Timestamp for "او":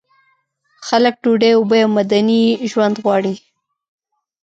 1.85-1.89